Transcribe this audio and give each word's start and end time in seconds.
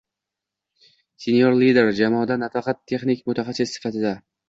Senior 1.27 1.59
lider 1.61 1.91
jamoada 2.01 2.41
nafaqat 2.47 2.83
texnik 2.93 3.25
mutaxassis 3.33 3.79
sifatida 3.79 4.21